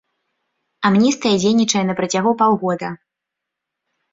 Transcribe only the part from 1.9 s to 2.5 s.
на працягу